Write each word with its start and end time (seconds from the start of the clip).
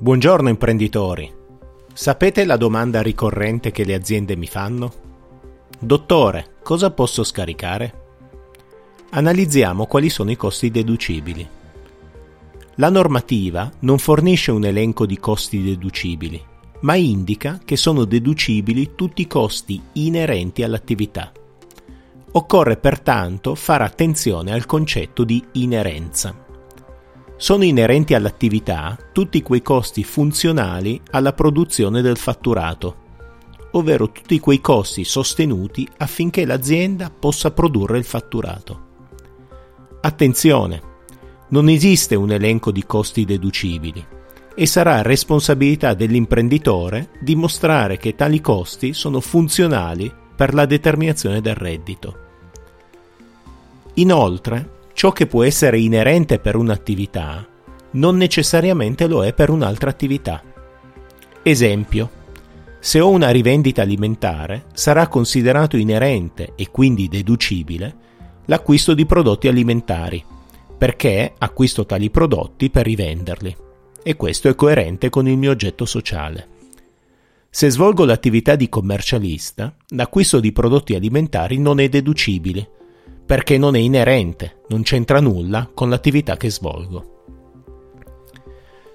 Buongiorno 0.00 0.48
imprenditori. 0.48 1.28
Sapete 1.92 2.44
la 2.44 2.56
domanda 2.56 3.02
ricorrente 3.02 3.72
che 3.72 3.82
le 3.82 3.94
aziende 3.94 4.36
mi 4.36 4.46
fanno? 4.46 4.92
Dottore, 5.76 6.54
cosa 6.62 6.92
posso 6.92 7.24
scaricare? 7.24 8.06
Analizziamo 9.10 9.86
quali 9.86 10.08
sono 10.08 10.30
i 10.30 10.36
costi 10.36 10.70
deducibili. 10.70 11.44
La 12.76 12.90
normativa 12.90 13.72
non 13.80 13.98
fornisce 13.98 14.52
un 14.52 14.64
elenco 14.66 15.04
di 15.04 15.18
costi 15.18 15.64
deducibili, 15.64 16.40
ma 16.82 16.94
indica 16.94 17.58
che 17.64 17.76
sono 17.76 18.04
deducibili 18.04 18.92
tutti 18.94 19.22
i 19.22 19.26
costi 19.26 19.82
inerenti 19.94 20.62
all'attività. 20.62 21.32
Occorre 22.30 22.76
pertanto 22.76 23.56
fare 23.56 23.82
attenzione 23.82 24.52
al 24.52 24.64
concetto 24.64 25.24
di 25.24 25.44
inerenza. 25.54 26.46
Sono 27.40 27.62
inerenti 27.62 28.14
all'attività 28.14 28.98
tutti 29.12 29.42
quei 29.42 29.62
costi 29.62 30.02
funzionali 30.02 31.00
alla 31.12 31.32
produzione 31.32 32.02
del 32.02 32.16
fatturato, 32.16 32.96
ovvero 33.70 34.10
tutti 34.10 34.40
quei 34.40 34.60
costi 34.60 35.04
sostenuti 35.04 35.88
affinché 35.98 36.44
l'azienda 36.44 37.12
possa 37.16 37.52
produrre 37.52 37.96
il 37.96 38.04
fatturato. 38.04 38.86
Attenzione, 40.00 40.82
non 41.50 41.68
esiste 41.68 42.16
un 42.16 42.32
elenco 42.32 42.72
di 42.72 42.84
costi 42.84 43.24
deducibili 43.24 44.04
e 44.56 44.66
sarà 44.66 45.02
responsabilità 45.02 45.94
dell'imprenditore 45.94 47.10
dimostrare 47.20 47.98
che 47.98 48.16
tali 48.16 48.40
costi 48.40 48.92
sono 48.92 49.20
funzionali 49.20 50.12
per 50.34 50.54
la 50.54 50.66
determinazione 50.66 51.40
del 51.40 51.54
reddito. 51.54 52.18
Inoltre, 53.94 54.77
ciò 54.98 55.12
che 55.12 55.28
può 55.28 55.44
essere 55.44 55.78
inerente 55.78 56.40
per 56.40 56.56
un'attività 56.56 57.46
non 57.92 58.16
necessariamente 58.16 59.06
lo 59.06 59.24
è 59.24 59.32
per 59.32 59.48
un'altra 59.48 59.90
attività. 59.90 60.42
Esempio, 61.40 62.10
se 62.80 62.98
ho 62.98 63.08
una 63.08 63.30
rivendita 63.30 63.82
alimentare, 63.82 64.64
sarà 64.74 65.06
considerato 65.06 65.76
inerente 65.76 66.54
e 66.56 66.72
quindi 66.72 67.06
deducibile 67.06 67.96
l'acquisto 68.46 68.92
di 68.92 69.06
prodotti 69.06 69.46
alimentari, 69.46 70.24
perché 70.76 71.32
acquisto 71.38 71.86
tali 71.86 72.10
prodotti 72.10 72.68
per 72.68 72.84
rivenderli, 72.84 73.56
e 74.02 74.16
questo 74.16 74.48
è 74.48 74.56
coerente 74.56 75.10
con 75.10 75.28
il 75.28 75.38
mio 75.38 75.52
oggetto 75.52 75.86
sociale. 75.86 76.48
Se 77.48 77.70
svolgo 77.70 78.04
l'attività 78.04 78.56
di 78.56 78.68
commercialista, 78.68 79.76
l'acquisto 79.90 80.40
di 80.40 80.50
prodotti 80.50 80.96
alimentari 80.96 81.58
non 81.58 81.78
è 81.78 81.88
deducibile, 81.88 82.70
perché 83.28 83.58
non 83.58 83.76
è 83.76 83.78
inerente, 83.78 84.62
non 84.68 84.80
c'entra 84.80 85.20
nulla 85.20 85.68
con 85.74 85.90
l'attività 85.90 86.38
che 86.38 86.50
svolgo. 86.50 87.16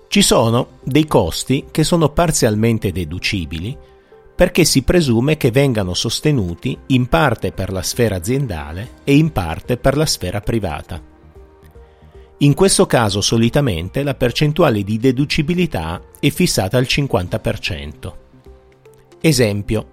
Ci 0.08 0.24
sono 0.24 0.80
dei 0.82 1.06
costi 1.06 1.66
che 1.70 1.84
sono 1.84 2.10
parzialmente 2.10 2.92
deducibili 2.92 3.78
perché 4.36 4.64
si 4.66 4.82
presume 4.82 5.38
che 5.38 5.52
vengano 5.52 5.94
sostenuti 5.94 6.76
in 6.88 7.06
parte 7.10 7.52
per 7.52 7.72
la 7.72 7.84
sfera 7.84 8.16
aziendale 8.16 8.94
e 9.04 9.16
in 9.16 9.32
parte 9.32 9.78
per 9.78 9.96
la 9.96 10.08
sfera 10.08 10.42
privata. 10.42 11.00
In 12.40 12.56
questo 12.56 12.88
caso 12.88 13.22
solitamente 13.22 14.02
la 14.02 14.16
percentuale 14.16 14.82
di 14.82 14.98
deducibilità 14.98 16.02
è 16.20 16.32
fissata 16.32 16.80
al 16.80 16.88
50%. 16.90 18.14
Esempio, 19.22 19.88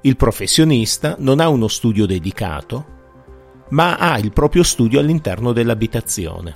il 0.00 0.16
professionista 0.16 1.14
non 1.20 1.38
ha 1.38 1.48
uno 1.48 1.68
studio 1.68 2.06
dedicato, 2.06 2.92
ma 3.72 3.96
ha 3.96 4.18
il 4.18 4.32
proprio 4.32 4.62
studio 4.62 5.00
all'interno 5.00 5.52
dell'abitazione. 5.52 6.54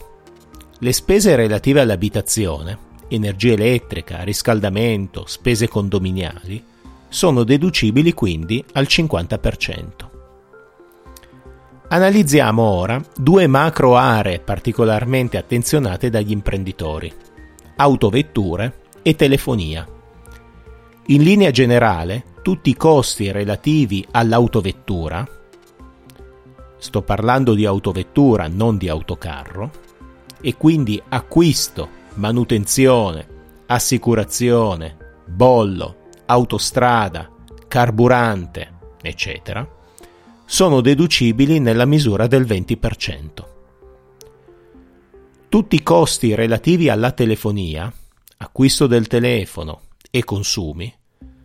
Le 0.79 0.93
spese 0.93 1.35
relative 1.35 1.81
all'abitazione, 1.81 2.79
energia 3.09 3.53
elettrica, 3.53 4.23
riscaldamento, 4.23 5.25
spese 5.27 5.69
condominiali, 5.69 6.63
sono 7.09 7.45
deducibili 7.45 8.13
quindi 8.13 8.63
al 8.73 8.85
50%. 8.89 9.85
Analizziamo 11.89 12.63
ora 12.63 13.03
due 13.17 13.47
macro 13.47 13.97
aree 13.97 14.41
particolarmente 14.41 15.39
attenzionate 15.39 16.11
dagli 16.11 16.33
imprenditori, 16.33 17.11
autovetture 17.77 18.81
e 19.03 19.15
telefonia. 19.15 19.87
In 21.07 21.23
linea 21.23 21.53
generale, 21.53 22.25
tutti 22.43 22.71
i 22.71 22.77
costi 22.77 23.31
relativi 23.31 24.05
all'autovettura, 24.11 25.36
sto 26.79 27.03
parlando 27.03 27.55
di 27.55 27.65
autovettura, 27.65 28.49
non 28.49 28.77
di 28.77 28.89
autocarro, 28.89 29.71
e 30.41 30.57
quindi 30.57 31.01
acquisto, 31.09 31.89
manutenzione, 32.15 33.27
assicurazione, 33.67 34.97
bollo, 35.27 35.97
autostrada, 36.27 37.31
carburante, 37.67 38.73
eccetera, 39.03 39.69
sono 40.45 40.81
deducibili 40.81 41.59
nella 41.59 41.85
misura 41.85 42.27
del 42.27 42.45
20%. 42.45 43.45
Tutti 45.49 45.77
i 45.77 45.83
costi 45.83 46.35
relativi 46.35 46.89
alla 46.89 47.13
telefonia, 47.13 47.93
acquisto 48.39 48.87
del 48.87 49.07
telefono 49.07 49.81
e 50.11 50.23
consumi, 50.25 50.93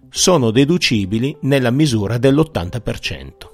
sono 0.10 0.52
deducibili 0.52 1.38
nella 1.42 1.72
misura 1.72 2.18
dell'80%. 2.18 3.51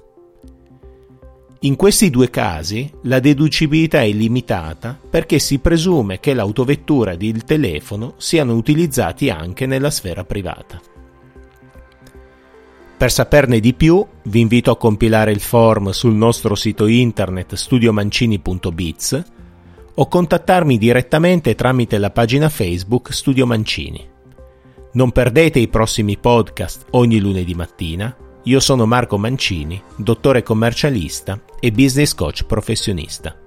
In 1.62 1.76
questi 1.76 2.12
due 2.12 2.30
casi 2.30 2.92
la 3.04 3.20
deducibilità 3.20 4.02
è 4.04 4.12
limitata 4.12 4.98
perché 5.10 5.40
si 5.40 5.58
presume 5.58 6.20
che 6.20 6.36
l'autovettura 6.36 7.14
ed 7.14 7.24
il 7.24 7.44
telefono 7.44 8.14
siano 8.18 8.54
utilizzati 8.54 9.32
anche 9.32 9.66
nella 9.66 9.90
sfera 9.90 10.24
privata. 10.24 10.80
Per 12.98 13.12
saperne 13.12 13.60
di 13.60 13.74
più 13.74 14.06
vi 14.24 14.40
invito 14.40 14.70
a 14.70 14.78
compilare 14.78 15.32
il 15.32 15.40
form 15.40 15.90
sul 15.90 16.14
nostro 16.14 16.54
sito 16.54 16.86
internet 16.86 17.56
studiomancini.biz 17.56 19.24
o 19.96 20.08
contattarmi 20.08 20.78
direttamente 20.78 21.56
tramite 21.56 21.98
la 21.98 22.12
pagina 22.12 22.50
Facebook 22.50 23.12
Studio 23.14 23.48
Mancini. 23.48 24.08
Non 24.94 25.12
perdete 25.12 25.58
i 25.58 25.68
prossimi 25.68 26.18
podcast 26.18 26.86
ogni 26.92 27.20
lunedì 27.20 27.56
mattina 27.56 28.16
io 28.48 28.62
sono 28.62 28.86
Marco 28.86 29.18
Mancini, 29.18 29.82
dottore 29.98 30.42
commercialista 30.42 31.38
e 31.60 31.70
business 31.72 32.14
coach 32.14 32.46
professionista. 32.46 33.47